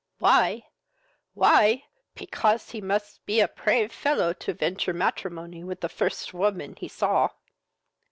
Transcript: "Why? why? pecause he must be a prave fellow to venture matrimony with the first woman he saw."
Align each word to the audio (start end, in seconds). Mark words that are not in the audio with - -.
"Why? 0.17 0.63
why? 1.35 1.83
pecause 2.15 2.71
he 2.71 2.81
must 2.81 3.23
be 3.27 3.39
a 3.39 3.47
prave 3.47 3.91
fellow 3.91 4.33
to 4.33 4.51
venture 4.51 4.93
matrimony 4.95 5.63
with 5.63 5.81
the 5.81 5.89
first 5.89 6.33
woman 6.33 6.75
he 6.75 6.87
saw." 6.87 7.29